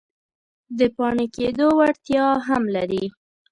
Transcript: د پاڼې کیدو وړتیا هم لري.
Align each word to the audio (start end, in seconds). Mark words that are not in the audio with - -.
د 0.77 0.79
پاڼې 0.95 1.25
کیدو 1.35 1.67
وړتیا 1.79 2.25
هم 2.47 2.63
لري. 2.75 3.03